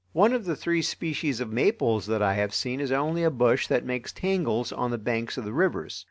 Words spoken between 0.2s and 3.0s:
of the three species of maples that I have seen is